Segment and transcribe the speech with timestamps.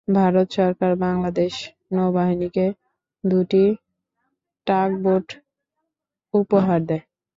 [0.07, 1.53] ভারত সরকার বাংলাদেশ
[1.91, 2.65] নৌবাহিনীকে
[3.23, 3.63] দুটি
[4.67, 5.25] টাগবোট
[6.33, 7.03] উপহার দেয়।